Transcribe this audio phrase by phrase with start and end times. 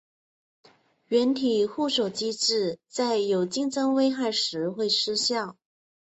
[1.05, 5.55] 软体互锁机制在有竞争危害时会失效。